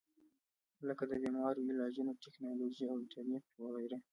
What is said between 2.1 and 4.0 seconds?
ټېکنالوجي او انټرنيټ وغېره